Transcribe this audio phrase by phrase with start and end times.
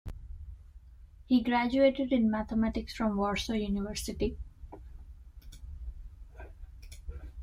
[1.27, 4.35] He graduated in mathematics from Warsaw University.